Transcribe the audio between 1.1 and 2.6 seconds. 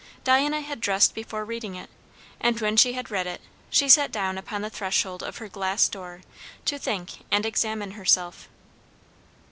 before reading it; and